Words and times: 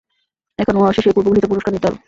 এখন 0.59 0.75
ওয়াহশী 0.77 1.01
সেই 1.01 1.13
পূর্ব 1.15 1.27
ঘোষিত 1.29 1.45
পুরস্কার 1.47 1.71
নিতে 1.73 1.87
এল। 1.87 1.95